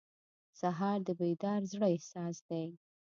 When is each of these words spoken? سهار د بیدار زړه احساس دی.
سهار 0.59 0.99
د 1.07 1.09
بیدار 1.19 1.61
زړه 1.71 1.87
احساس 1.95 2.37
دی. 2.49 2.65